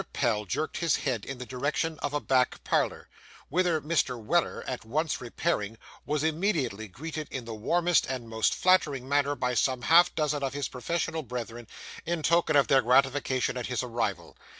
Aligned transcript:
Pell 0.13 0.45
jerked 0.45 0.77
his 0.77 0.95
head 0.95 1.25
in 1.25 1.37
the 1.37 1.45
direction 1.45 1.99
of 1.99 2.11
a 2.11 2.19
back 2.19 2.63
parlour, 2.63 3.07
whither 3.49 3.79
Mr. 3.79 4.19
Weller 4.19 4.63
at 4.65 4.83
once 4.83 5.21
repairing, 5.21 5.77
was 6.07 6.23
immediately 6.23 6.87
greeted 6.87 7.27
in 7.29 7.45
the 7.45 7.53
warmest 7.53 8.07
and 8.07 8.27
most 8.27 8.55
flattering 8.55 9.07
manner 9.07 9.35
by 9.35 9.53
some 9.53 9.83
half 9.83 10.15
dozen 10.15 10.41
of 10.41 10.53
his 10.55 10.69
professional 10.69 11.21
brethren, 11.21 11.67
in 12.03 12.23
token 12.23 12.55
of 12.55 12.67
their 12.67 12.81
gratification 12.81 13.55
at 13.57 13.67
his 13.67 13.83
arrival. 13.83 14.35